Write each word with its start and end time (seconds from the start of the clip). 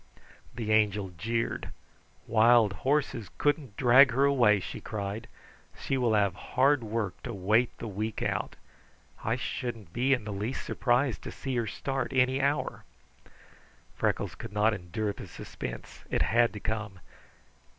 The 0.55 0.71
Angel 0.71 1.09
jeered. 1.15 1.69
"Wild 2.25 2.73
horses 2.81 3.29
couldn't 3.37 3.77
drag 3.77 4.09
her 4.13 4.25
away," 4.25 4.59
she 4.59 4.81
cried. 4.81 5.27
"She 5.79 5.95
will 5.95 6.15
have 6.15 6.33
hard 6.33 6.83
work 6.83 7.21
to 7.21 7.35
wait 7.35 7.77
the 7.77 7.87
week 7.87 8.23
out. 8.23 8.55
I 9.23 9.35
shouldn't 9.35 9.93
be 9.93 10.11
in 10.13 10.23
the 10.23 10.33
least 10.33 10.65
surprised 10.65 11.21
to 11.21 11.31
see 11.31 11.55
her 11.57 11.67
start 11.67 12.13
any 12.13 12.41
hour." 12.41 12.83
Freckles 13.95 14.33
could 14.33 14.51
not 14.53 14.73
endure 14.73 15.13
the 15.13 15.27
suspense; 15.27 16.03
it 16.09 16.23
had 16.23 16.51
to 16.53 16.59
come. 16.59 16.99